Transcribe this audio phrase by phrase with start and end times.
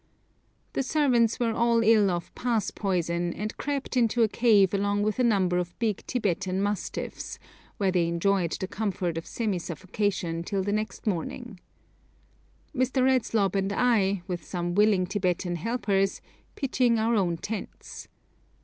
[0.73, 5.19] The servants were all ill of 'pass poison,' and crept into a cave along with
[5.19, 7.37] a number of big Tibetan mastiffs,
[7.77, 11.59] where they enjoyed the comfort of semi suffocation till the next morning,
[12.75, 13.03] Mr.
[13.07, 13.49] R.
[13.53, 16.19] and I, with some willing Tibetan helpers,
[16.55, 18.07] pitching our own tents.